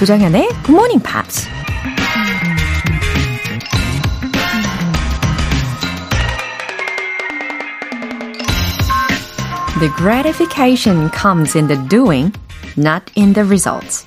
[0.00, 1.46] 조정현의 Good Morning Pops.
[9.78, 12.32] The gratification comes in the doing,
[12.78, 14.06] not in the results.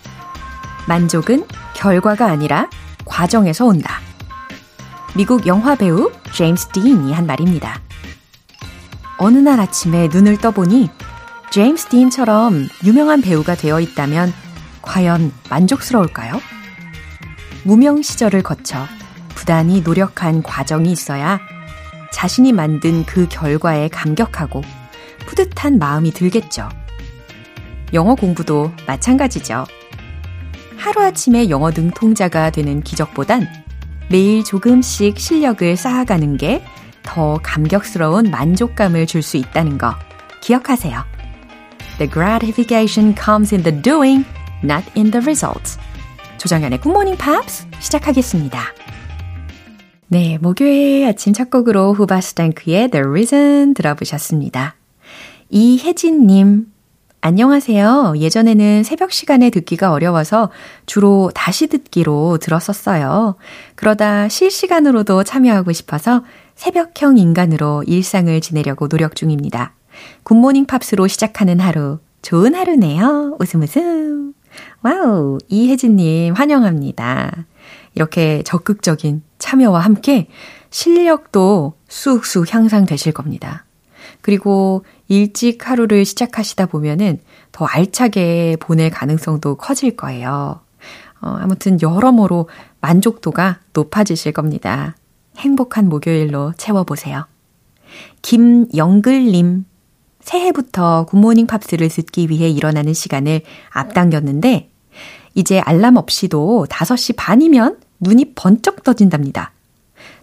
[0.87, 1.45] 만족은
[1.75, 2.71] 결과가 아니라
[3.05, 3.99] 과정에서 온다.
[5.15, 7.79] 미국 영화 배우 제임스 딘이 한 말입니다.
[9.19, 10.89] 어느 날 아침에 눈을 떠보니
[11.51, 14.33] 제임스 딘처럼 유명한 배우가 되어 있다면
[14.83, 16.39] 과연 만족스러울까요?
[17.63, 18.85] 무명 시절을 거쳐
[19.29, 21.39] 부단히 노력한 과정이 있어야
[22.11, 24.61] 자신이 만든 그 결과에 감격하고
[25.25, 26.69] 뿌듯한 마음이 들겠죠.
[27.93, 29.65] 영어 공부도 마찬가지죠.
[30.77, 33.47] 하루아침에 영어 능통자가 되는 기적보단
[34.11, 36.63] 매일 조금씩 실력을 쌓아가는 게
[37.03, 39.95] 더 감격스러운 만족감을 줄 수 있다는 거
[40.41, 41.03] 기억하세요.
[41.99, 44.25] The gratification comes in the doing,
[44.63, 45.77] not in the results.
[46.37, 48.59] Good Morning Pops 시작하겠습니다.
[50.07, 54.75] 네, 목요일 아침 첫 곡으로 후바스탱크의 The Reason 들어보셨습니다.
[55.49, 56.67] 이혜진님,
[57.21, 58.15] 안녕하세요.
[58.17, 60.49] 예전에는 새벽 시간에 듣기가 어려워서
[60.85, 63.35] 주로 다시 듣기로 들었었어요.
[63.75, 66.25] 그러다 실시간으로도 참여하고 싶어서
[66.55, 69.73] 새벽형 인간으로 일상을 지내려고 노력 중입니다.
[70.23, 71.99] 굿모닝 팝스로 시작하는 하루.
[72.21, 73.37] 좋은 하루네요.
[73.39, 74.33] 웃음 웃음.
[74.81, 75.37] 와우.
[75.49, 77.45] 이혜진님 환영합니다.
[77.95, 80.27] 이렇게 적극적인 참여와 함께
[80.69, 83.65] 실력도 쑥쑥 향상되실 겁니다.
[84.21, 87.19] 그리고 일찍 하루를 시작하시다 보면은
[87.51, 90.61] 더 알차게 보낼 가능성도 커질 거예요.
[91.21, 92.49] 어, 아무튼 여러모로
[92.81, 94.95] 만족도가 높아지실 겁니다.
[95.37, 97.27] 행복한 목요일로 채워보세요.
[98.21, 99.65] 김영글님,
[100.23, 104.69] 새해부터 굿모닝 팝스를 듣기 위해 일어나는 시간을 앞당겼는데,
[105.35, 109.51] 이제 알람 없이도 5시 반이면 눈이 번쩍 떠진답니다.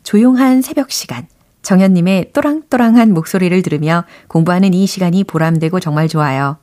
[0.03, 1.27] 조용한 새벽 시간,
[1.63, 6.59] 정현님의 또랑또랑한 목소리를 들으며 공부하는 이 시간이 보람되고 정말 좋아요.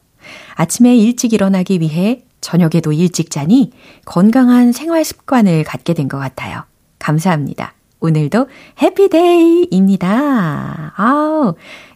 [0.56, 3.72] 아침에 일찍 일어나기 위해 저녁에도 일찍 자니
[4.06, 6.64] 건강한 생활 습관을 갖게 된 것 같아요.
[7.00, 7.74] 감사합니다.
[8.00, 8.48] 오늘도
[8.82, 10.94] 해피데이입니다.
[10.96, 11.56] 아우,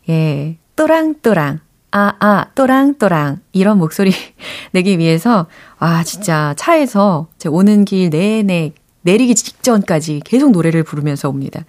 [0.09, 1.59] 예, 또랑또랑.
[1.91, 3.41] 아, 아, 또랑또랑.
[3.51, 4.11] 이런 목소리
[4.73, 5.45] 내기 위해서,
[5.77, 11.65] 아, 진짜 차에서 제 오는 길 내내 내리기 직전까지 계속 노래를 부르면서 옵니다.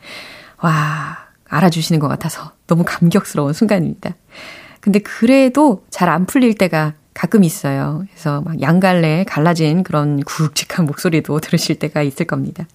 [0.63, 4.15] 와, 알아주시는 것 같아서 너무 감격스러운 순간입니다.
[4.81, 8.05] 근데 그래도 잘 안 풀릴 때가 가끔 있어요.
[8.09, 12.67] 그래서 막 양갈래 갈라진 그런 굵직한 목소리도 들으실 때가 있을 겁니다.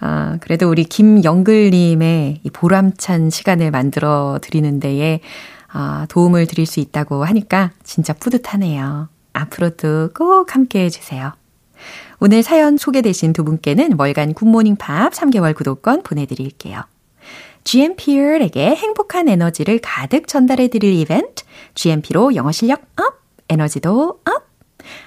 [0.00, 5.20] 아, 그래도 우리 김영글님의 이 보람찬 시간을 만들어 드리는 데에
[5.68, 9.08] 아, 도움을 드릴 수 있다고 하니까 진짜 뿌듯하네요.
[9.32, 11.32] 앞으로도 꼭 함께 해주세요.
[12.20, 16.82] 오늘 사연 소개되신 두 분께는 월간 굿모닝 팝 3개월 구독권 보내드릴게요.
[17.64, 24.48] GMP에게 행복한 에너지를 가득 전달해 드릴 이벤트, GMP로 영어 실력 업, 에너지도 업!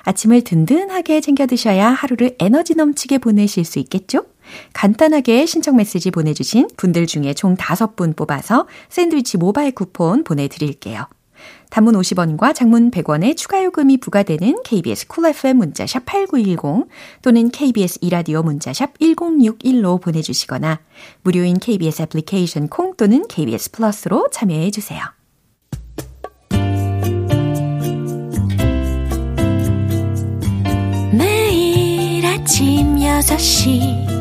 [0.04, 4.26] 아침을 든든하게 챙겨 드셔야 하루를 에너지 넘치게 보내실 수 있겠죠?
[4.74, 11.08] 간단하게 신청 메시지 보내주신 분들 중에 총 5분 뽑아서 샌드위치 모바일 쿠폰 보내드릴게요.
[11.70, 16.88] 단문 50원과 장문 100원의 추가 요금이 부과되는 KBS 쿨 FM 문자샵 8910
[17.22, 20.82] 또는 KBS 이라디오 문자샵 1061로 보내주시거나
[21.24, 25.02] 무료인 KBS 애플리케이션 콩 또는 KBS 플러스로 참여해 주세요.
[32.52, 34.21] 아침 6시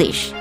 [0.00, 0.32] English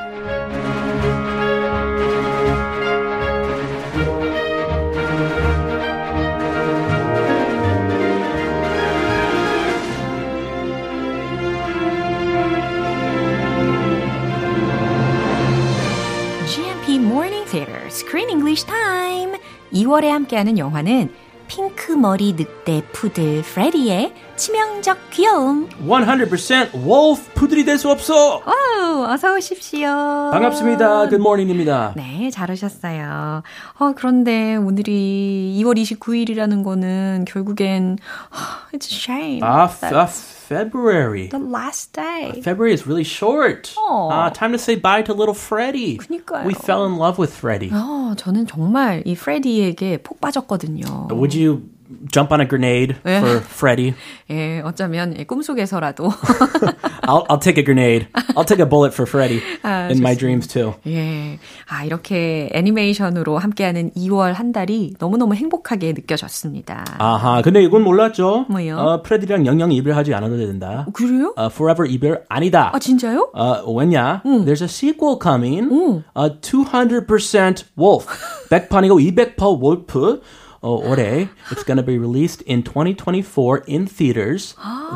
[16.46, 19.38] GMP Morning Theater Screen English Time
[19.74, 21.12] 2월에 함께하는 영화는
[21.50, 25.68] 핑크 머리 늑대 푸들 프레디의 치명적 귀여움.
[25.86, 28.42] 100% wolf 푸들이 될 수 없어.
[28.46, 29.90] 와우, 어서 오십시오.
[30.32, 31.10] 반갑습니다.
[31.10, 31.94] Good morning입니다.
[31.98, 33.44] 네, 잘 오셨어요.
[33.80, 37.98] 어, 그런데 오늘이 2월 29일이라는 거는 결국엔
[38.74, 39.44] it's a shame.
[39.44, 41.28] 아, 아 February.
[41.28, 42.42] The last day.
[42.42, 43.74] February is really short.
[43.78, 44.10] Oh.
[44.10, 45.98] Uh, time to say bye to little Freddie.
[45.98, 46.46] 그니까요.
[46.46, 47.72] We fell in love with Freddie.
[47.74, 51.10] 어, 저는 정말 이 프레디에게 폭 빠졌거든요.
[51.12, 51.64] Would you
[52.12, 53.20] jump on a grenade 예.
[53.20, 53.94] for Freddie?
[54.32, 56.10] 예, 어쩌면 예, 꿈속에서라도
[57.10, 58.08] I'll, I'll take a grenade.
[58.36, 60.74] I'll take a bullet for Freddie 아, in my dreams too.
[60.86, 61.40] 예.
[61.68, 66.86] 아, 이렇게 애니메이션으로 함께하는 2월 한 달이 너무너무 행복하게 느껴졌습니다.
[67.00, 68.46] 아하, 근데 이건 몰랐죠?
[68.50, 68.78] 뭐요?
[68.78, 70.86] 어, 프레디랑 영영 이별하지 않아도 된다.
[70.94, 71.34] 그래요?
[71.36, 72.70] 어, forever 이별 아니다.
[72.74, 73.32] 아, 진짜요?
[73.34, 74.22] 어, 왜냐?
[74.24, 76.04] There's a sequel coming.
[76.16, 78.06] Uh, 200% wolf.
[78.50, 79.02] 100판이고
[79.36, 80.22] 200% wolf.
[80.62, 84.56] 어, 올해 it's gonna be released in 2024 in theaters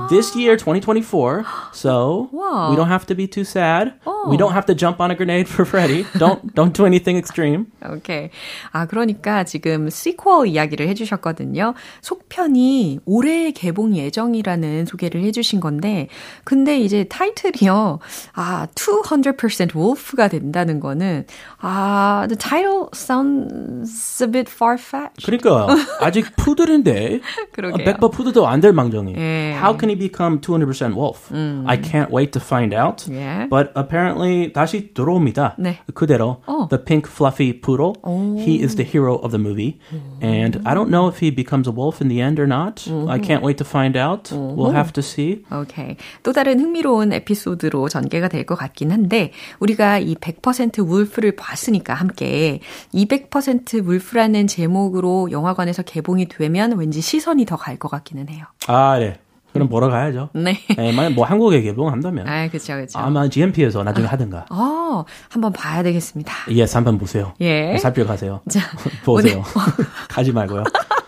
[0.10, 2.70] this year 2024 so Wow.
[2.72, 3.94] we don't have to be too sad
[4.28, 7.66] we don't have to jump on a grenade for Freddy don't don't do anything extreme
[7.84, 8.30] 오케이.
[8.72, 11.74] 아, 그러니까 지금 시퀄 이야기를 해주셨거든요.
[12.02, 16.08] 속편이 올해 개봉 예정이라는 소개를 해주신 건데,
[16.44, 18.00] 근데 이제 타이틀이요.
[18.34, 21.26] 아, 200% wolf가 된다는 거는,
[21.63, 25.25] 아, the title sounds a bit far-fetched.
[25.27, 25.67] 그러니까
[26.01, 27.21] 아직 푸들인데
[27.53, 27.85] 그러게요.
[27.85, 29.55] 100% 푸들도 안 될 망정이 예.
[29.57, 31.31] how can he become 200% wolf
[31.67, 33.47] I can't wait to find out 예.
[33.49, 35.79] but apparently 다시 들어옵니다 네.
[35.95, 36.67] 그대로 어.
[36.71, 37.95] the pink fluffy poodle
[38.39, 39.79] he is the hero of the movie
[40.21, 43.19] and I don't know if he becomes a wolf in the end or not I
[43.21, 45.97] can't wait to find out we'll have to see 오케이.
[46.23, 52.60] 또 다른 흥미로운 에피소드로 전개가 될 것 같긴 한데, 우리가 이 100% 울프를 봤으니까 함께,
[52.94, 58.46] 200% 울프라는 제목으로 영화관에서 개봉이 되면 왠지 시선이 더 갈 것 같기는 해요.
[58.68, 59.20] 아 네.
[59.54, 60.58] 그럼 보러 가야죠 네.
[60.76, 62.98] 네, 만약 뭐 한국에 개봉한다면 아, 그쵸, 그쵸.
[62.98, 66.34] 아마 GMP에서 나중에 하든가 어, 한번 봐야 되겠습니다.
[66.52, 67.34] 예, 한번 보세요.
[67.40, 67.78] 예.
[67.78, 68.42] 살펴가세요.
[68.50, 68.62] 자,
[69.06, 69.44] 보세요.
[70.10, 70.64] 가지 말고요.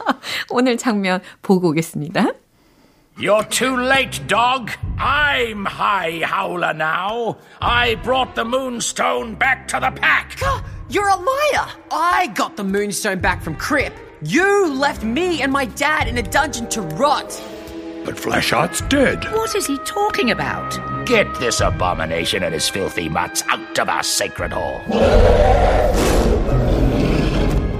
[0.52, 2.34] 오늘 장면 보고 오겠습니다.
[3.18, 4.72] You're too late, dog.
[4.98, 7.38] I'm High Howler now.
[7.62, 10.38] I brought the Moonstone back to the pack.
[10.90, 11.70] You're a liar!
[11.92, 13.94] I got the moonstone back from Crip.
[14.22, 17.42] You left me and my dad in a dungeon to rot.
[18.04, 19.24] But Flashheart's dead.
[19.32, 21.06] What is he talking about?
[21.08, 24.82] Get this abomination and his filthy mutts out of our sacred hall.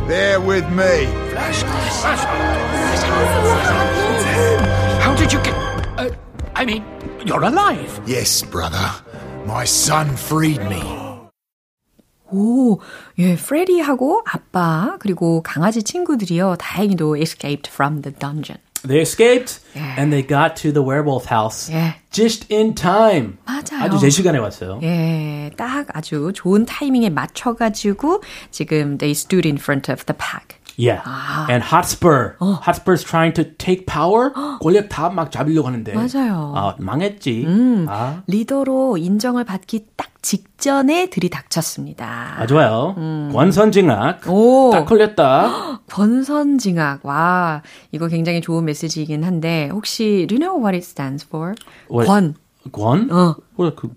[0.08, 1.08] Bear with me.
[5.16, 5.56] How did you get.
[5.98, 6.10] Uh,
[6.56, 6.84] I mean,
[7.26, 8.02] you're alive.
[8.06, 8.84] Yes, brother.
[9.48, 10.84] My son freed me.
[12.34, 12.82] 오,
[13.18, 18.60] 예, 프레디하고 아빠, 그리고 강아지 친구들이요, 다행히도 escaped from the dungeon.
[18.86, 19.96] They escaped 예.
[19.98, 21.96] and they got to the werewolf house 예.
[22.12, 23.38] just in time.
[23.46, 23.86] 맞아요.
[23.86, 24.82] 아주 제 시간에 왔어요.
[24.84, 28.22] 예, 딱 아주 좋은 타이밍에 맞춰가지고
[28.52, 30.60] 지금 they stood in front of the pack.
[30.78, 31.02] Yeah.
[31.50, 32.36] And Hotspur.
[32.40, 34.32] Hotspur's trying to take power.
[34.62, 35.94] 권력 다 막 잡으려고 하는데.
[35.94, 36.54] 맞아요.
[36.56, 37.46] 아, 망했지.
[37.88, 42.36] 아, 리더로 인정을 받기 딱 직전에 들이닥쳤습니다.
[42.40, 42.96] 아, 좋아요.
[43.32, 44.28] 권선징악.
[44.30, 44.72] 오.
[44.74, 45.82] 딱 걸렸다.
[45.90, 47.06] 권선징악.
[47.06, 47.62] 와,
[47.92, 51.54] 이거 굉장히 좋은 메시지이긴 한데 혹시 do you know what it stands for?
[51.90, 52.36] What- 권.
[52.72, 53.10] 권?
[53.12, 53.36] 어.
[53.56, 53.90] 뭐, 그,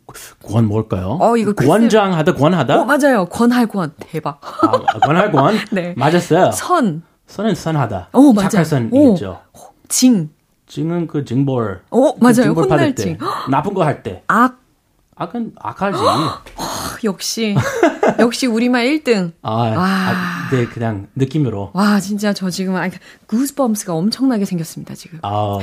[0.43, 1.19] 권 뭘까요?
[1.21, 2.81] 어, 이거 글쎄- 권장 하다, 권하다?
[2.83, 3.25] 어, 맞아요.
[3.27, 3.93] 권할 권.
[3.99, 4.41] 대박.
[4.63, 5.55] 아, 권할 권?
[5.73, 5.95] 네.
[5.97, 6.53] 맞았어요.
[6.53, 7.03] 선.
[7.27, 8.09] 선은 선하다.
[8.15, 8.49] 오, 맞아요.
[8.49, 9.41] 착할 선이겠죠.
[9.89, 10.31] 징.
[10.67, 11.83] 징은 그 징벌.
[11.91, 12.35] 오, 그 맞아요.
[12.35, 13.03] 징벌 받을 때.
[13.03, 13.19] 징.
[13.51, 14.23] 나쁜 거 할 때.
[14.29, 14.61] 악.
[15.17, 15.99] 악은 악하지.
[17.05, 17.57] 역시.
[18.21, 19.33] 역시 우리말 1등.
[19.43, 19.85] 아, 와.
[19.85, 21.71] 아, 네, 그냥 느낌으로.
[21.75, 22.89] 와, 진짜 저 지금 아,
[23.27, 25.19] 구스범스가 엄청나게 생겼습니다, 지금.
[25.23, 25.59] 아,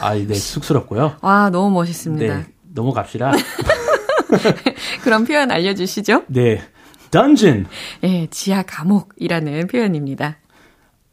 [0.00, 1.16] 아, 네, 쑥스럽고요.
[1.22, 2.34] 와, 너무 멋있습니다.
[2.36, 3.32] 네, 넘어갑시다.
[5.02, 6.24] 그런 표현 알려주시죠?
[6.28, 6.60] 네,
[7.10, 7.66] dungeon,
[8.04, 10.38] 예, 지하 감옥이라는 표현입니다.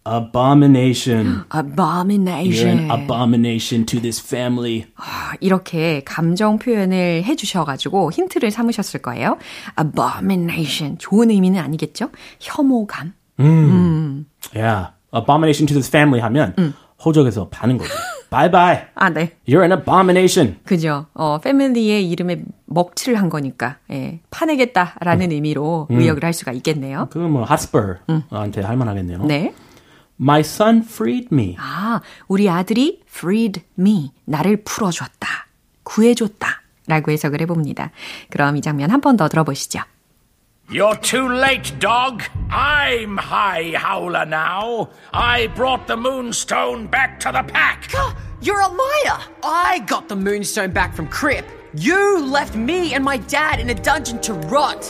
[0.07, 1.45] abomination.
[1.49, 2.79] You're abomination.
[2.79, 4.85] an abomination to this family.
[4.97, 9.37] 아, 이렇게 감정 표현을 해주셔가지고 힌트를 삼으셨을 거예요.
[9.79, 10.99] abomination.
[10.99, 12.11] 좋은 의미는 아니겠죠?
[12.39, 13.13] 혐오감.
[13.39, 16.53] Yeah, abomination to this family 하면
[17.03, 17.91] 호적에서 파는 거지.
[18.35, 18.81] Bye bye.
[18.95, 19.31] 아, 네.
[19.47, 20.57] You're an abomination.
[20.65, 21.05] 그죠.
[21.13, 27.07] 어, 패밀리의 이름에 먹칠을 한 거니까, 예, 파내겠다라는 의미로 의역을 할 수가 있겠네요.
[27.11, 29.23] 그건 뭐 핫스퍼한테 할 만하겠네요.
[29.23, 29.53] 네.
[30.19, 31.55] My son freed me.
[31.59, 34.11] 아, 우리 아들이 freed me.
[34.25, 35.27] 나를 풀어줬다.
[35.83, 36.61] 구해줬다.
[36.87, 37.91] 라고 해석을 해봅니다.
[38.29, 39.79] 그럼 이 장면 한 번 더 들어보시죠.
[40.69, 42.23] You're too late, dog.
[42.49, 44.87] I'm High Howler now.
[45.11, 47.87] I brought the Moonstone back to the pack.
[48.41, 49.19] You're a liar!
[49.43, 51.45] I got the Moonstone back from Crip.
[51.73, 54.81] You left me and my dad in a dungeon to rot.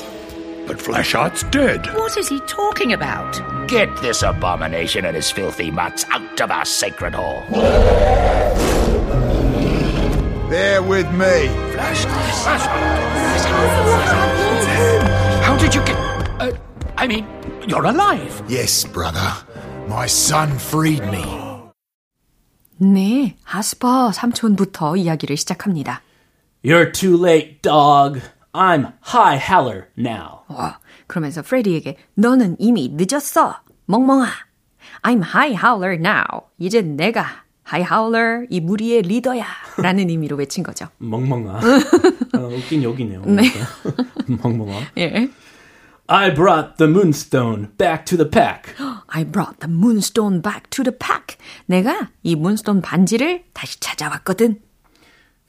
[0.68, 1.86] But Flashheart's dead.
[1.96, 3.68] What is he talking about?
[3.68, 7.44] Get this abomination and his filthy mutts out of our sacred hall.
[10.50, 11.48] They're with me.
[11.76, 12.66] Flashart!
[15.44, 15.98] How did you get.
[16.42, 16.52] Uh,
[16.98, 17.28] I mean,
[17.68, 18.44] you're alive.
[18.48, 19.34] Yes, brother.
[19.88, 21.45] My son freed me.
[22.78, 26.02] 네, 하스퍼 삼촌부터 이야기를 시작합니다.
[26.64, 28.20] You're too late, dog.
[28.54, 30.40] I'm High Haller now.
[30.48, 33.60] 와, 그러면서 프레디에게 너는 이미 늦었어.
[33.86, 34.28] 멍멍아.
[35.04, 36.48] I'm High Howler now.
[36.58, 37.26] 이제 내가
[37.68, 39.46] High Howler 이 무리의 리더야.
[39.78, 40.88] 라는 의미로 외친 거죠.
[40.98, 41.60] 멍멍아.
[41.60, 43.22] 어, 웃긴 욕이네요.
[44.28, 44.82] 멍멍아.
[44.98, 45.30] 예.
[46.08, 48.76] I brought the Moonstone back to the pack.
[49.10, 51.38] I brought the moonstone back to the pack.
[51.66, 54.62] 내가 이 문스톤 반지를 다시 찾아왔거든.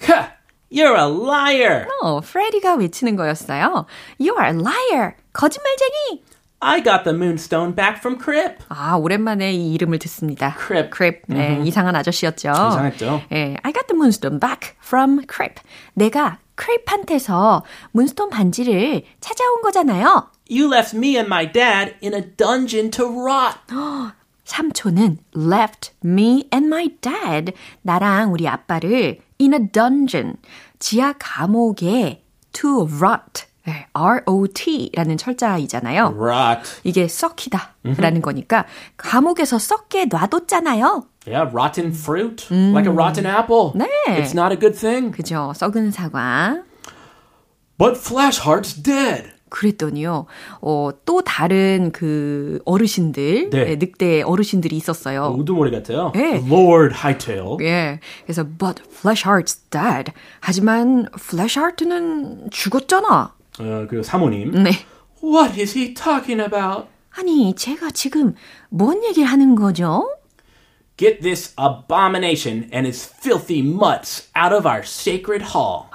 [0.08, 0.32] Ha!
[0.72, 1.86] You're a liar!
[2.00, 3.84] 어, 프레디가 외치는 거였어요.
[4.18, 5.12] You are a liar.
[5.34, 6.22] 거짓말쟁이.
[6.60, 8.64] I got the Moonstone back from Crip.
[8.70, 10.56] 아, 오랜만에 이 이름을 듣습니다.
[10.58, 10.90] Crip.
[10.90, 11.20] Crip.
[11.28, 12.48] 네, 이상한 아저씨였죠.
[12.48, 13.22] 이상했죠.
[13.32, 15.60] 예, I got the moonstone back from Crip.
[15.92, 20.30] 내가 크립한테서 문스톤 반지를 찾아온 거잖아요.
[20.49, 23.57] You left me and my dad in a dungeon to rot.
[24.43, 27.53] 삼촌은 left me and my dad.
[27.83, 30.35] 나랑 우리 아빠를 in a dungeon.
[30.79, 33.45] 지하 감옥에 to rot.
[33.65, 36.15] 네, R-O-T라는 철자이잖아요.
[36.17, 36.61] Rot.
[36.83, 38.65] 이게 썩히다 라는 거니까
[38.97, 41.05] 감옥에서 썩게 놔뒀잖아요.
[41.27, 42.47] Yeah, rotten fruit.
[42.51, 43.73] Like a rotten apple.
[43.75, 43.87] 네.
[44.07, 45.11] It's not a good thing.
[45.11, 45.53] 그죠.
[45.55, 46.63] 썩은 사과.
[47.77, 49.31] But Flashheart's dead.
[49.48, 50.26] 그랬더니요,
[50.60, 53.70] 어, 또 다른 그 어르신들, 네.
[53.70, 55.34] 예, 늑대 어르신들이 있었어요.
[55.38, 56.12] 우두머리 같아요.
[56.14, 56.42] 네.
[56.46, 57.56] Lord Hightail.
[57.62, 58.00] 예.
[58.24, 60.12] 그래서, but Flashheart's dead.
[60.40, 63.34] 하지만 Flashheart는 죽었잖아.
[63.60, 64.50] 어, 그 사모님.
[64.62, 64.70] 네.
[65.22, 66.88] What is he talking about?
[67.18, 68.34] 아니, 제가 지금
[68.68, 70.10] 뭔 얘기를 하는 거죠?
[70.98, 75.86] Get this abomination and his filthy mutts out of our sacred hall.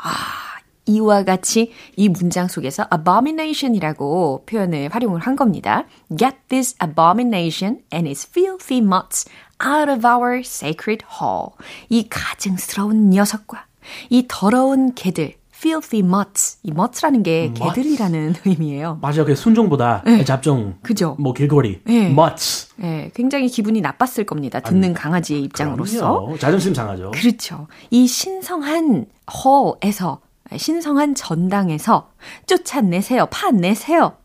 [0.85, 5.85] 이와 같이 이 문장 속에서 abomination이라고 표현을 활용을 한 겁니다.
[6.17, 9.25] Get this abomination and its filthy mutts
[9.63, 11.49] out of our sacred hall.
[11.89, 13.65] 이 가증스러운 녀석과
[14.09, 16.57] 이 더러운 개들, filthy mutts.
[16.63, 18.97] 이 mutts라는 게 개들이라는 의미예요.
[19.01, 20.75] 맞아, 그 순종보다 잡종.
[20.81, 21.15] 그죠.
[21.19, 21.81] 뭐 길거리.
[21.85, 22.07] 네.
[22.07, 22.69] mutts.
[22.81, 24.59] 예, 굉장히 기분이 나빴을 겁니다.
[24.59, 26.19] 듣는 강아지의 입장으로서.
[26.21, 26.37] 그럼요.
[26.39, 27.11] 자존심 상하죠.
[27.11, 27.67] 그렇죠.
[27.91, 30.21] 이 신성한 홀에서
[30.55, 32.11] 신성한 전당에서
[32.45, 33.27] 쫓아내세요.
[33.27, 34.17] 파내세요.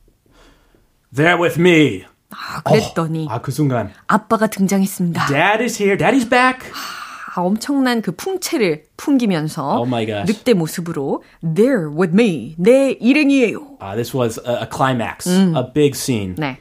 [1.14, 2.04] They're with me.
[2.30, 3.92] 아, 그랬더니 아, 그 순간.
[4.06, 5.26] 아빠가 등장했습니다.
[5.28, 5.96] Dad is here.
[5.96, 6.70] Daddy's back.
[7.34, 10.26] 아, 엄청난 그 풍채를 풍기면서 Oh my gosh.
[10.32, 12.54] 늑대 모습으로 They're with me.
[12.58, 13.78] 내 일행이에요.
[13.80, 16.34] Uh, this was a, a climax, a big scene.
[16.36, 16.58] 네.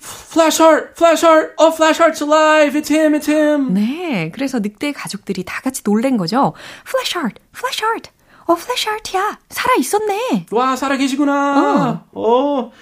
[0.00, 2.74] Flashheart, Flashheart, oh Flashheart's alive.
[2.74, 3.74] It's him, it's him.
[3.74, 4.30] 네.
[4.32, 6.54] 그래서 늑대 가족들이 다 같이 놀란 거죠.
[6.88, 8.10] Flashheart, Flashheart.
[8.50, 9.38] 어, Flashheart야.
[9.48, 10.46] 살아 있었네.
[10.50, 12.04] 와 살아 계시구나.
[12.12, 12.72] Oh,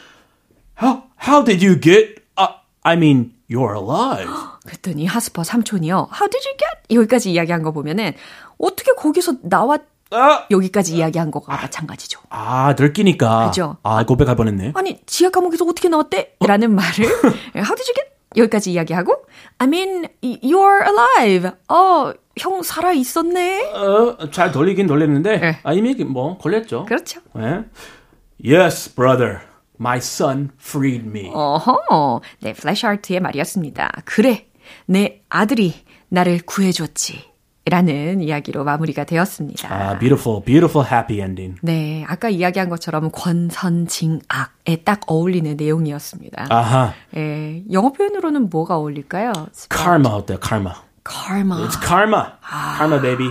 [0.81, 2.23] how how did you get?
[2.39, 4.31] Uh, I mean, you're alive.
[4.65, 6.09] 그랬더니 하스퍼 삼촌이요.
[6.11, 6.95] How did you get?
[6.95, 8.13] 여기까지 이야기한 거 보면은
[8.59, 12.21] 어떻게 거기서 나왔 아, 여기까지 이야기한 거가 마찬가지죠.
[12.31, 13.49] 아 들키니까.
[13.49, 13.77] 그죠.
[13.83, 14.73] 아 고백할 뻔했네.
[14.75, 16.37] 아니 지하 감옥에서 어떻게 나왔대?
[16.41, 17.05] 라는 말을
[17.55, 18.18] How did you get?
[18.39, 19.27] 여기까지 이야기하고
[19.59, 21.51] I mean, you're alive.
[21.69, 23.73] 어, 형 살아 있었네.
[23.73, 25.59] 어, 잘 돌리긴 돌렸는데 네.
[25.63, 26.85] 아, 이미 뭐 걸렸죠.
[26.87, 27.21] 그렇죠.
[27.35, 27.65] 네.
[28.45, 29.41] Yes, brother.
[29.81, 31.31] My son freed me.
[31.33, 33.93] 어허, 네, 플래시하트의 말이었습니다.
[34.05, 34.49] 그래,
[34.87, 35.75] 내 아들이
[36.09, 37.28] 나를 구해줬지.
[37.69, 39.73] 라는 이야기로 마무리가 되었습니다.
[39.73, 41.59] 아, beautiful, beautiful happy ending.
[41.63, 46.47] 네, 아까 이야기한 것처럼 권선징악에 딱 어울리는 내용이었습니다.
[46.51, 46.93] 아하.
[47.17, 49.33] 예, 영어 표현으로는 뭐가 어울릴까요?
[49.71, 50.39] Karma 어때요?
[50.41, 50.75] Karma.
[51.09, 51.65] Karma.
[51.65, 52.39] It's karma.
[52.43, 53.31] Karma, baby.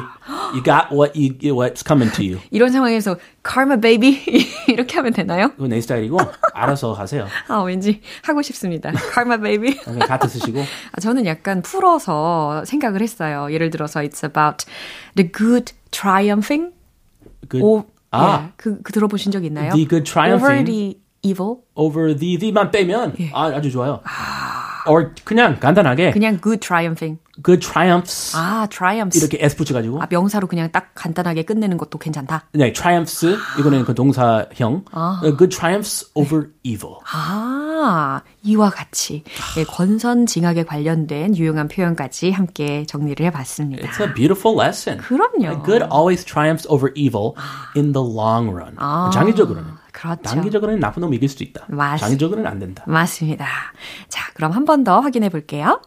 [0.54, 2.40] You got what you what's coming to you.
[2.52, 4.24] 이런 상황에서 karma baby
[4.68, 5.50] 이렇게 하면 되나요?
[5.52, 6.18] 그건 내 스타일이고
[6.54, 7.28] 알아서 하세요.
[7.48, 8.92] 아, 왠지 하고 싶습니다.
[9.14, 9.78] karma baby.
[10.08, 10.60] 가트 쓰시고.
[10.92, 13.48] 아, 저는 약간 풀어서 생각을 했어요.
[13.52, 14.66] 예를 들어서 it's about
[15.16, 16.74] the good triumphing.
[17.50, 17.64] Good.
[17.64, 19.72] 오, 아, 예, 그, 그 들어보신 적 있나요?
[19.72, 20.64] The good triumphing.
[20.64, 21.58] Over the evil.
[21.76, 24.02] over the the만 빼면 아, 아주 좋아요.
[24.88, 27.20] or 그냥 간단하게 그냥 good triumphing.
[27.44, 28.36] Good triumphs.
[28.36, 29.18] 아, triumphs.
[29.18, 30.02] 이렇게 s 붙여가지고.
[30.02, 32.46] 아, 명사로 그냥 딱 간단하게 끝내는 것도 괜찮다.
[32.54, 33.38] 네, triumphs.
[33.60, 34.86] 이거는 그 동사형.
[35.38, 36.96] good triumphs over evil.
[37.12, 39.24] 아, 이와 같이
[39.58, 43.88] 예, 권선징악에 관련된 유용한 표현까지 함께 정리를 해봤습니다.
[43.88, 45.00] It's a beautiful lesson.
[45.00, 45.64] 그럼요.
[45.64, 47.34] Good always triumphs over evil
[47.76, 48.76] in the long run.
[49.14, 49.70] 장기적으로는.
[49.92, 50.22] 그렇죠.
[50.22, 51.66] 단기적으로는 나쁜 놈이 이길 수도 있다.
[51.70, 52.84] 맞- 장기적으로는 안 된다.
[52.88, 53.46] 맞습니다.
[54.10, 55.82] 자, 그럼 한 번 더 확인해 볼게요.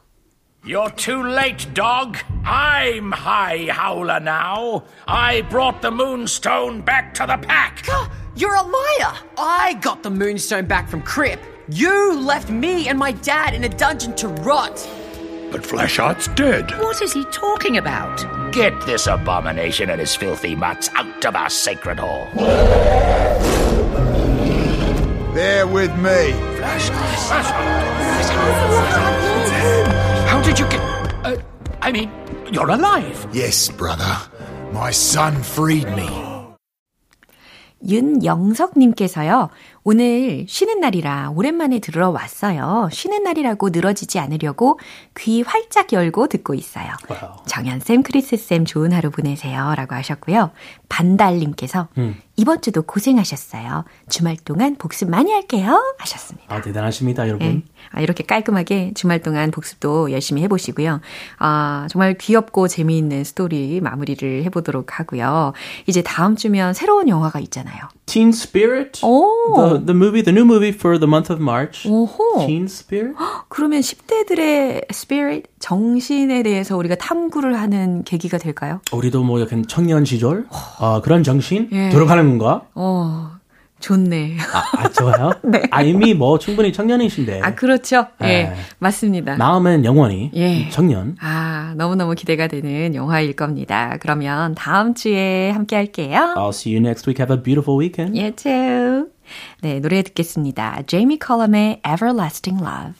[0.63, 2.19] You're too late, dog.
[2.45, 4.85] I'm High Howler now.
[5.09, 7.87] I brought the Moonstone back to the pack.
[8.37, 9.15] You're a liar!
[9.39, 11.41] I got the Moonstone back from Crip.
[11.71, 14.87] You left me and my dad in a dungeon to rot.
[15.51, 16.71] But Flashheart's dead.
[16.73, 18.53] What is he talking about?
[18.53, 22.29] Get this abomination and his filthy mutts out of our sacred hall.
[25.33, 26.33] They're with me.
[27.31, 29.30] How
[30.50, 30.82] did you get.
[31.26, 31.38] Uh,
[31.82, 32.10] I mean,
[32.52, 33.28] you're alive.
[33.34, 34.18] Yes, brother.
[34.72, 36.10] My son freed me.
[37.86, 39.52] 윤영석님께서요,
[39.83, 42.89] 오늘 쉬는 날이라 오랜만에 들으러 왔어요.
[42.93, 44.79] 쉬는 날이라고 늘어지지 않으려고
[45.19, 46.93] 귀 활짝 열고 듣고 있어요.
[47.09, 47.37] Wow.
[47.47, 49.75] 정연쌤, 크리스쌤 좋은 하루 보내세요.
[49.77, 50.51] 라고 하셨고요.
[50.89, 51.89] 반달님께서
[52.37, 53.85] 이번 주도 고생하셨어요.
[54.09, 55.83] 주말 동안 복습 많이 할게요.
[55.99, 56.55] 하셨습니다.
[56.55, 57.47] 아, 대단하십니다, 여러분.
[57.47, 57.63] 네.
[57.91, 61.01] 아, 이렇게 깔끔하게 주말 동안 복습도 열심히 해보시고요.
[61.39, 65.53] 아, 정말 귀엽고 재미있는 스토리 마무리를 해보도록 하고요.
[65.87, 67.81] 이제 다음 주면 새로운 영화가 있잖아요.
[68.11, 69.07] Teen Spirit.
[69.07, 69.55] 오.
[69.55, 71.89] The, the movie, the new movie for the month of March.
[71.89, 72.45] 오호.
[72.45, 73.15] Teen Spirit?
[73.49, 78.81] 그러면 10대들의 spirit, 정신에 대해서 우리가 탐구를 하는 계기가 될까요?
[78.93, 80.47] 우리도 뭐 약간 청년 시절?
[80.51, 81.69] 아, 그런 정신?
[81.71, 81.91] 예.
[81.91, 82.63] 들어가는 건가?
[82.75, 83.31] 어,
[83.81, 84.37] 좋네.
[84.53, 85.33] 아, 아 좋아요?
[85.73, 87.41] 아, 이미 뭐 충분히 청년이신데.
[87.43, 88.07] 아, 그렇죠.
[88.23, 88.55] 예, 네.
[88.79, 89.37] 맞습니다.
[89.37, 90.69] 마음은 영원히 예.
[90.71, 91.17] 청년.
[91.21, 93.97] 아, 너무너무 기대가 되는 영화일 겁니다.
[94.01, 96.35] 그러면 다음 주에 함께 할게요.
[96.37, 97.21] I'll see you next week.
[97.21, 98.19] Have a beautiful weekend.
[98.19, 99.11] You too.
[99.63, 100.83] 네, 노래 듣겠습니다.
[100.87, 103.00] 제이미 컬럼의 Everlasting Love.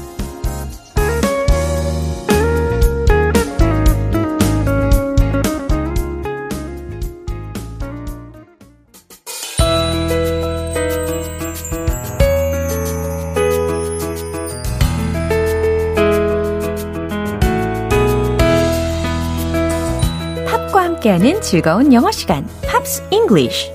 [21.01, 23.71] 함께하는 즐거운 영어 시간, Pops English.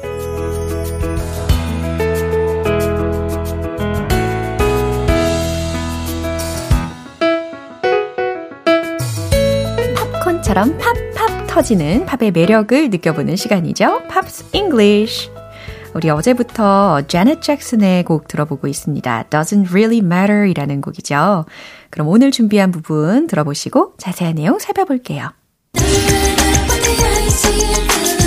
[10.22, 14.02] 팝콘처럼 팝팝 터지는 팝의 매력을 느껴보는 시간이죠.
[14.08, 15.30] Pops English.
[15.94, 19.24] 우리 어제부터 자넷 잭슨의 곡 들어보고 있습니다.
[19.30, 21.46] Doesn't Really Matter 이라는 곡이죠.
[21.90, 25.30] 그럼 오늘 준비한 부분 들어보시고 자세한 내용 살펴볼게요.
[26.82, 26.94] the
[27.26, 28.25] ice,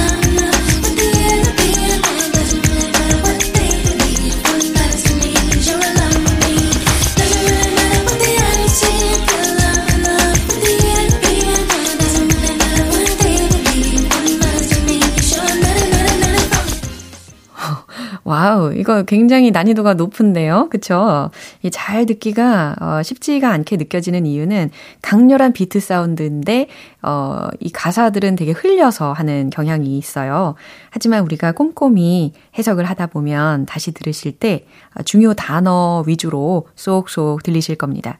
[18.29, 20.67] 와우, 이거 굉장히 난이도가 높은데요.
[20.69, 21.31] 그쵸?
[21.63, 24.69] 이잘 듣기가 어, 쉽지가 않게 느껴지는 이유는
[25.01, 26.67] 강렬한 비트 사운드인데,
[27.01, 30.53] 어, 이 가사들은 되게 흘려서 하는 경향이 있어요.
[30.91, 37.77] 하지만 우리가 꼼꼼히 해석을 하다 보면 다시 들으실 때 어, 중요 단어 위주로 쏙쏙 들리실
[37.77, 38.19] 겁니다.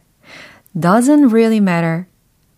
[0.76, 2.06] doesn't really matter.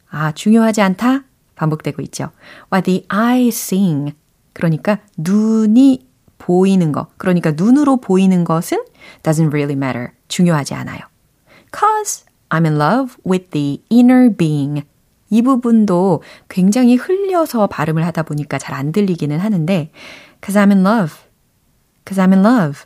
[0.08, 1.24] 아, 중요하지 않다?
[1.56, 2.30] 반복되고 있죠.
[2.72, 4.14] What the eye seeing.
[4.54, 6.11] 그러니까 눈이
[6.42, 7.06] 보이는 것.
[7.18, 8.82] 그러니까 눈으로 보이는 것은
[9.22, 10.08] doesn't really matter.
[10.26, 11.00] 중요하지 않아요.
[11.72, 14.82] Cause I'm in love with the inner being.
[15.30, 19.90] 이 부분도 굉장히 흘려서 발음을 하다 보니까 잘 안 들리기는 하는데
[20.44, 21.14] cause I'm in love.
[22.06, 22.82] cause I'm in love.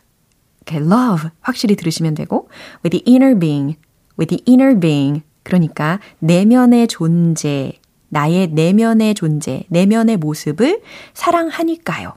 [0.67, 2.49] 이렇게 love 확실히 들으시면 되고
[2.85, 3.77] with the inner being.
[4.19, 5.23] with the inner being.
[5.45, 7.73] 그러니까 내면의 존재,
[8.09, 10.83] 나의 내면의 존재, 내면의 모습을
[11.15, 12.15] 사랑하니까요.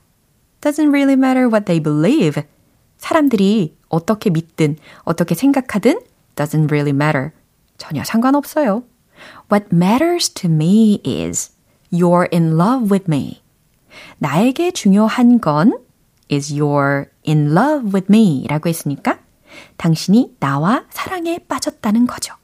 [0.62, 2.42] Doesn't really matter what they believe.
[2.98, 6.00] 사람들이 어떻게 믿든, 어떻게 생각하든
[6.36, 7.32] doesn't really matter.
[7.78, 8.84] 전혀 상관없어요.
[9.52, 11.52] What matters to me is
[11.92, 13.42] you're in love with me.
[14.20, 15.80] 나에게 중요한 건
[16.32, 19.20] is you're in love with me 라고 했으니까
[19.78, 22.36] 당신이 나와 사랑에 빠졌다는 거죠.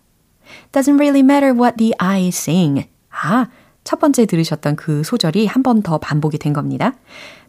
[0.71, 2.87] Doesn't really matter what the eyes sing.
[3.11, 3.47] 아,
[3.83, 6.93] 첫 번째 들으셨던 그 소절이 한 번 더 반복이 된 겁니다.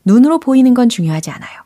[0.07, 1.61] 눈으로 보이는 건 중요하지 않아요.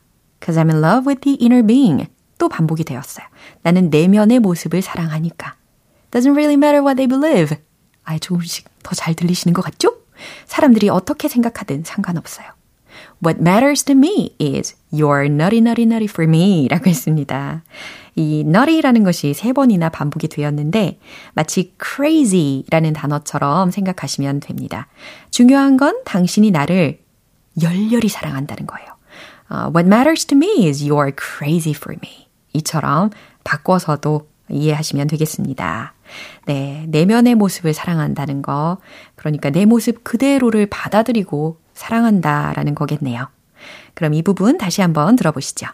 [0.44, 2.09] Cause I'm in love with the inner being.
[2.38, 3.26] 또 반복이 되었어요.
[3.62, 5.55] 나는 내면의 모습을 사랑하니까.
[6.11, 7.57] Doesn't really matter what they believe.
[8.03, 9.94] 아, 조금씩 더 잘 들리시는 것 같죠?
[10.46, 12.46] 사람들이 어떻게 생각하든 상관없어요.
[13.24, 17.62] What matters to me is you're naughty, naughty, naughty for me 라고 했습니다.
[18.16, 20.98] 이 naughty라는 것이 세 번이나 반복이 되었는데
[21.35, 24.88] 마치 crazy라는 단어처럼 생각하시면 됩니다.
[25.31, 26.98] 중요한 건 당신이 나를
[27.62, 28.88] 열렬히 사랑한다는 거예요.
[29.51, 32.29] Uh, what matters to me is you're crazy for me.
[32.53, 33.11] 이처럼
[33.44, 35.94] 바꿔서도 이해하시면 되겠습니다.
[36.46, 38.79] 네, 내면의 모습을 사랑한다는 거.
[39.14, 43.29] 그러니까 내 모습 그대로를 받아들이고 사랑한다라는 거겠네요.
[43.94, 45.66] 그럼 이 부분 다시 한번 들어보시죠.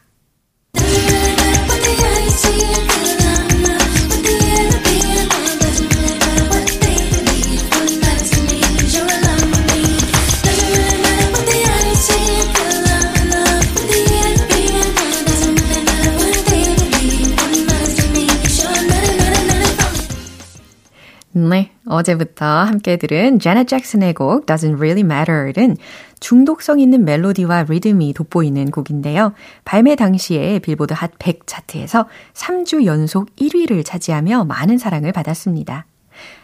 [21.38, 25.76] 네, 어제부터 함께 들은 제넷 잭슨의 곡 Doesn't Really Matter은
[26.18, 29.34] 중독성 있는 멜로디와 리듬이 돋보이는 곡인데요.
[29.66, 35.84] 발매 당시에 빌보드 핫 100 차트에서 3주 연속 1위를 차지하며 많은 사랑을 받았습니다.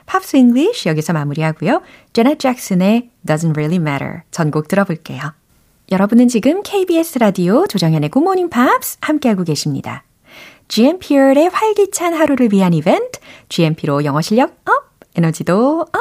[0.05, 1.81] Pops English 여기서 마무리하고요.
[2.13, 5.33] 제넷 잭슨의 Doesn't Really Matter 전곡 들어볼게요.
[5.91, 10.05] 여러분은 지금 KBS 라디오 조정현의 Good Morning Pops 함께하고 계십니다.
[10.73, 14.73] GMP의 활기찬 하루를 위한 이벤트, GMP로 영어 실력 up,
[15.15, 15.93] 에너지도 up!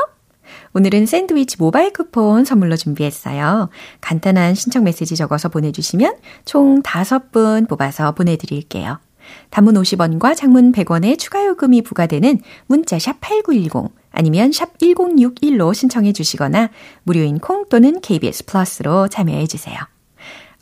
[0.73, 3.69] 오늘은 샌드위치 모바일 쿠폰 선물로 준비했어요.
[3.99, 9.01] 간단한 신청 메시지 적어서 보내주시면 총 5분 뽑아서 보내드릴게요.
[9.49, 16.69] 단문 50원과 장문 100원의 추가 요금이 부과되는 문자 샵 8910 아니면 샵 1061로 신청해 주시거나
[17.03, 19.77] 무료인 콩 또는 KBS 플러스로 참여해 주세요.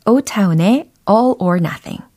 [0.04, 2.09] 오타운의 All or Nothing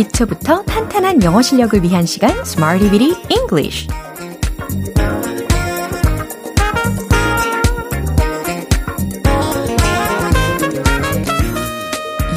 [0.00, 3.86] 기초부터 탄탄한 영어 실력을 위한 시간 Smarty Bitty English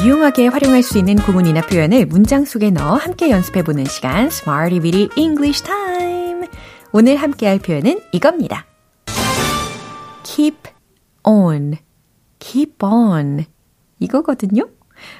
[0.04, 5.64] 유용하게 활용할 수 있는 구문이나 표현을 문장 속에 넣어 함께 연습해보는 시간 Smarty Bitty English
[5.64, 6.46] Time
[6.92, 8.66] 오늘 함께할 표현은 이겁니다.
[10.22, 10.58] Keep
[11.22, 11.78] on,
[12.38, 13.46] keep on
[14.00, 14.73] 이거거든요.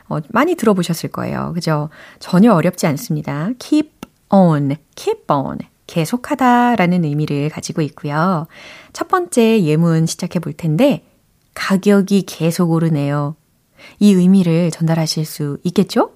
[0.08, 1.52] 어, 많이 들어보셨을 거예요.
[1.54, 1.88] 그죠?
[2.18, 3.50] 전혀 어렵지 않습니다.
[3.58, 3.90] keep
[4.30, 5.58] on, keep on.
[5.86, 8.46] 계속하다 라는 의미를 가지고 있고요.
[8.92, 11.04] 첫 번째 예문 시작해 볼 텐데,
[11.54, 13.36] 가격이 계속 오르네요.
[13.98, 16.12] 이 의미를 전달하실 수 있겠죠?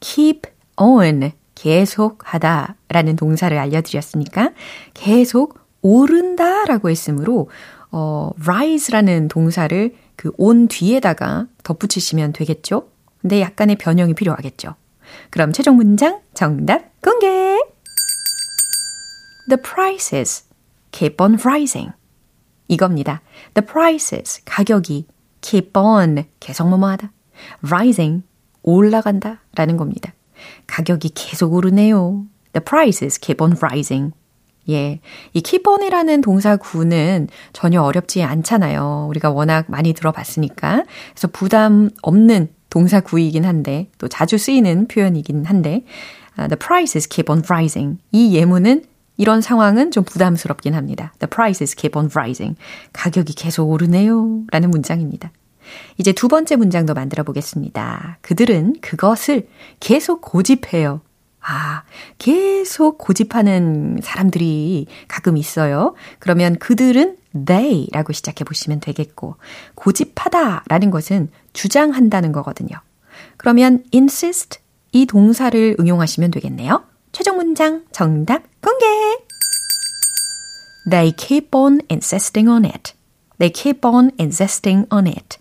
[0.00, 0.42] keep
[0.76, 4.50] on, 계속하다 라는 동사를 알려드렸으니까,
[4.94, 7.48] 계속 오른다 라고 했으므로,
[7.92, 12.88] 어, rise라는 동사를 그 on 뒤에다가 덧붙이시면 되겠죠?
[13.24, 14.74] 근데 약간의 변형이 필요하겠죠.
[15.30, 17.26] 그럼 최종 문장 정답 공개!
[19.48, 20.44] The prices
[20.92, 21.92] keep on rising.
[22.68, 23.22] 이겁니다.
[23.54, 25.06] The prices, 가격이
[25.40, 27.12] keep on, 계속 뭐뭐하다.
[27.64, 28.24] rising,
[28.62, 30.12] 올라간다 라는 겁니다.
[30.66, 32.26] 가격이 계속 오르네요.
[32.52, 34.12] The prices keep on rising.
[34.68, 35.00] 예.
[35.32, 39.06] 이 keep on이라는 동사구는 전혀 어렵지 않잖아요.
[39.08, 40.84] 우리가 워낙 많이 들어봤으니까.
[41.14, 45.84] 그래서 부담 없는 동사 구이긴 한데 또 자주 쓰이는 표현이긴 한데
[46.36, 47.98] uh, The prices keep on rising.
[48.10, 48.82] 이 예문은
[49.16, 51.14] 이런 상황은 좀 부담스럽긴 합니다.
[51.20, 52.58] The prices keep on rising.
[52.92, 54.42] 가격이 계속 오르네요.
[54.50, 55.30] 라는 문장입니다.
[55.98, 58.18] 이제 두 번째 문장도 만들어 보겠습니다.
[58.22, 59.46] 그들은 그것을
[59.78, 61.00] 계속 고집해요.
[61.46, 61.82] 아,
[62.18, 65.94] 계속 고집하는 사람들이 가끔 있어요.
[66.18, 69.36] 그러면 그들은 they라고 시작해 보시면 되겠고,
[69.74, 72.76] 고집하다라는 것은 주장한다는 거거든요.
[73.36, 74.60] 그러면 insist
[74.92, 76.84] 이 동사를 응용하시면 되겠네요.
[77.12, 78.86] 최종 문장 정답 공개!
[80.90, 82.94] They keep on insisting on it.
[83.38, 85.38] They keep on insisting on it.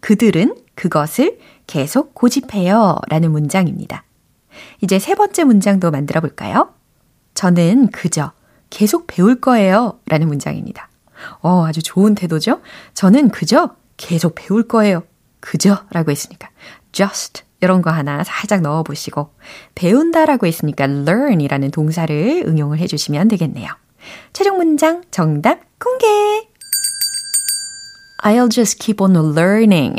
[0.00, 2.98] 그들은 그것을 계속 고집해요.
[3.08, 4.04] 라는 문장입니다.
[4.80, 6.74] 이제 세 번째 문장도 만들어 볼까요?
[7.34, 8.32] 저는 그저
[8.70, 10.00] 계속 배울 거예요.
[10.06, 10.88] 라는 문장입니다.
[11.40, 12.60] 어, 아주 좋은 태도죠?
[12.94, 15.02] 저는 그저 계속 배울 거예요.
[15.40, 16.48] 그저 라고 했으니까
[16.92, 19.34] just 이런 거 하나 살짝 넣어 보시고
[19.74, 23.68] 배운다 라고 했으니까 learn 이라는 동사를 응용을 해 주시면 되겠네요.
[24.32, 26.06] 최종 문장 정답 공개!
[28.24, 29.96] I'll just keep on learning.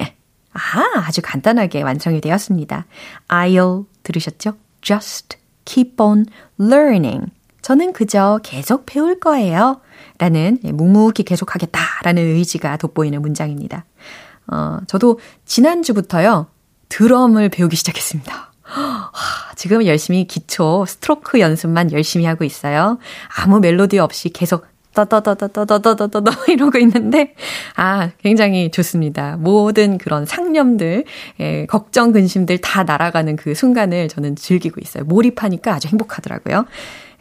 [0.54, 2.86] 아하, 아주 간단하게 완성이 되었습니다.
[3.28, 4.54] I'll 들으셨죠?
[4.82, 6.26] Just keep on
[6.60, 7.32] learning.
[7.62, 9.82] 저는 그저 계속 배울 거예요.
[10.18, 13.86] 라는 묵묵히 계속 하겠다 라는 의지가 돋보이는 문장입니다.
[14.48, 16.48] 어, 저도 지난주부터요,
[16.89, 18.52] 드럼을 배우기 시작했습니다.
[19.56, 22.98] 지금 열심히 기초 스트로크 연습만 열심히 하고 있어요.
[23.38, 27.36] 아무 멜로디 없이 계속 떠떠떠떠떠떠떠떠떠 이러고 있는데
[27.75, 29.38] 아 굉장히 좋습니다.
[29.39, 31.06] 모든 그런 상념들,
[31.39, 35.03] 예, 걱정 근심들 다 날아가는 그 순간을 저는 즐기고 있어요.
[35.03, 36.65] 몰입하니까 아주 행복하더라고요.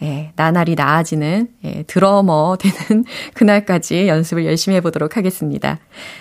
[0.02, 3.04] 예, 나날이 나아지는 예, 드러머 되는
[3.34, 5.78] 그날까지 연습을 열심히 해보도록 하겠습니다.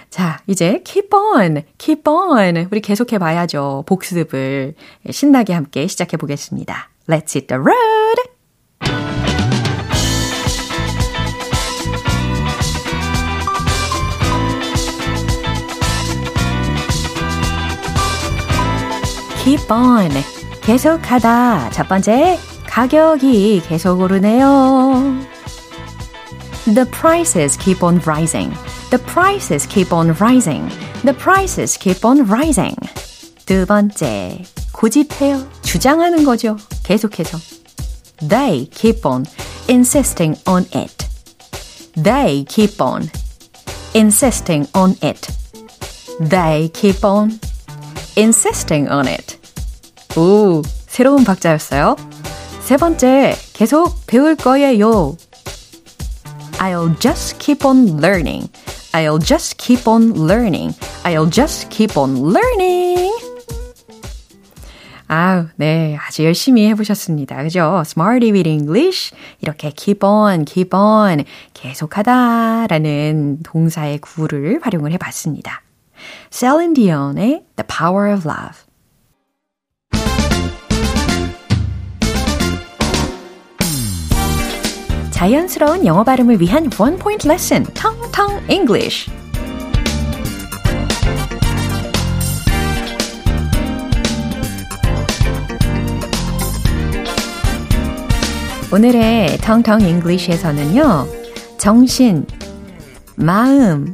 [0.09, 3.83] 자, 이제 keep on, keep on 우리 계속해 봐야죠.
[3.87, 4.75] 복습을
[5.07, 6.89] 예, 신나게 함께 시작해 보겠습니다.
[7.07, 9.10] Let's hit the road!
[19.42, 20.10] keep on
[20.62, 25.36] 계속하다 첫 번째 가격이 계속 오르네요.
[26.66, 28.52] The prices keep on rising.
[28.90, 30.68] The prices keep on rising.
[31.04, 32.76] The prices keep on rising.
[33.46, 35.46] 두 번째, 고집해요.
[35.62, 36.56] 주장하는 거죠.
[36.82, 37.38] 계속해서.
[38.28, 39.24] They keep on
[39.68, 41.06] insisting on it.
[41.94, 43.08] They keep on
[43.94, 45.32] insisting on it.
[46.18, 47.38] They keep on
[48.17, 49.37] insisting on it.
[50.17, 51.95] 오, 새로운 박자였어요.
[52.61, 55.15] 세 번째, 계속 배울 거예요.
[56.59, 58.49] I'll just keep on learning.
[58.93, 60.75] I'll just keep on learning.
[61.03, 63.11] I'll just keep on learning.
[65.07, 65.97] 아우, 네.
[65.99, 67.43] 아주 열심히 해보셨습니다.
[67.43, 67.81] 그죠?
[67.85, 69.11] Smarty with English.
[69.41, 71.25] 이렇게 keep on, keep on.
[71.53, 75.63] 계속하다 라는 동사의 구를 활용을 해봤습니다.
[76.29, 78.71] Celine Dion의 The Power of Love.
[85.11, 89.11] 자연스러운 영어 발음을 위한 원 포인트 레슨, 텅텅 English.
[98.73, 101.05] 오늘의 텅텅 English에서는요,
[101.57, 102.25] 정신,
[103.15, 103.93] 마음,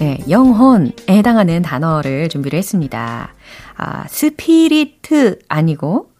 [0.00, 3.32] 네, 영혼에 해당하는 단어를 준비를 했습니다.
[3.76, 6.10] 아, 스피리트 아니고,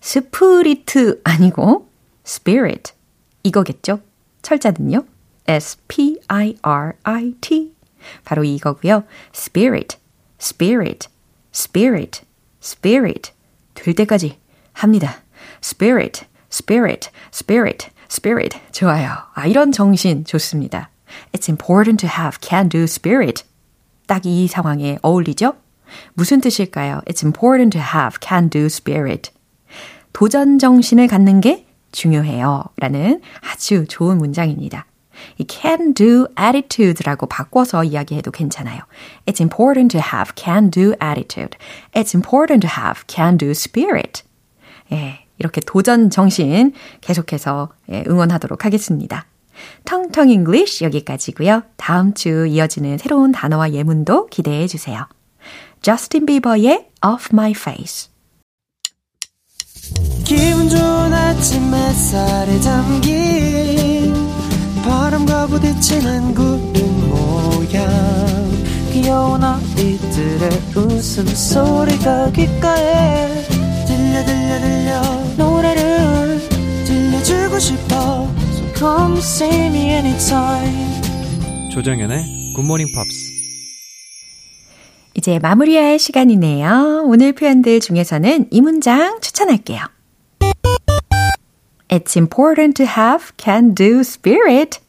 [0.00, 1.90] 스프리트 아니고,
[2.26, 2.92] spirit.
[3.42, 4.00] 이거겠죠?
[4.42, 5.04] 철자는요?
[5.46, 6.54] S-P-I-R-I-T.
[8.24, 9.04] 바로 이거고요.
[9.34, 9.98] spirit,
[10.40, 11.08] spirit,
[11.52, 12.22] spirit,
[12.62, 13.32] spirit.
[13.74, 14.38] 될 때까지
[14.72, 15.16] 합니다.
[15.62, 18.58] spirit, spirit, spirit, spirit.
[18.72, 19.10] 좋아요.
[19.34, 20.90] 아, 이런 정신 좋습니다.
[21.32, 23.44] It's important to have can-do spirit.
[24.06, 25.54] 딱 이 상황에 어울리죠?
[26.14, 27.00] 무슨 뜻일까요?
[27.06, 29.30] It's important to have can-do spirit.
[30.12, 32.64] 도전 정신을 갖는 게 중요해요.
[32.76, 34.86] 라는 아주 좋은 문장입니다.
[35.38, 38.80] 이 can do attitude라고 바꿔서 이야기해도 괜찮아요.
[39.26, 41.56] It's important to have can do attitude.
[41.92, 44.22] It's important to have can do spirit.
[44.92, 49.26] 예, 이렇게 도전 정신 계속해서 예, 응원하도록 하겠습니다.
[49.84, 51.62] 텅텅 English 여기까지고요.
[51.76, 55.06] 다음 주 이어지는 새로운 단어와 예문도 기대해 주세요.
[55.82, 58.08] 저스틴 비버의 Off My Face.
[60.24, 64.14] 기분 좋은 아침 햇살에 담긴
[64.82, 68.24] 바람과 부딪히는 구름 모양
[68.92, 73.44] 귀여운 아이들의 웃음소리가 귓가에
[73.86, 75.02] 들려 들려 들려
[75.36, 76.40] 노래를
[76.86, 78.43] 들려주고 싶어
[78.76, 81.02] come see me anytime
[81.72, 82.24] 조정연의
[82.56, 83.34] 굿모닝 팝스
[85.16, 87.04] 이제 마무리할 시간이네요.
[87.06, 89.80] 오늘 표현들 중에서는 이 문장 추천할게요.
[91.88, 94.80] It's important to have can-do spirit.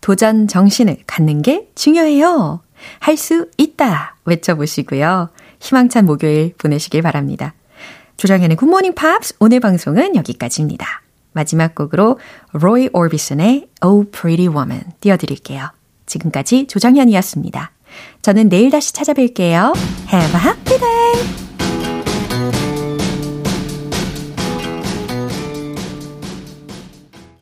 [0.00, 2.60] 도전 정신을 갖는 게 중요해요.
[3.00, 4.16] 할 수 있다.
[4.24, 5.30] 외쳐보시고요.
[5.58, 7.54] 희망찬 목요일 보내시길 바랍니다.
[8.18, 11.02] 조정현의 굿모닝 팝스 오늘 방송은 여기까지입니다.
[11.36, 12.18] 마지막 곡으로
[12.52, 15.70] 로이 오비슨의 Oh Pretty Woman 띄워드릴게요.
[16.06, 17.72] 지금까지 조정현이었습니다.
[18.22, 19.76] 저는 내일 다시 찾아뵐게요.
[20.12, 21.45] Have a happy day!